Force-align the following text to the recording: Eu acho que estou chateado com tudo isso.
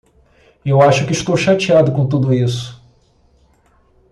Eu 0.65 0.81
acho 0.81 1.05
que 1.05 1.11
estou 1.11 1.37
chateado 1.37 1.91
com 1.91 2.07
tudo 2.07 2.33
isso. 2.33 2.81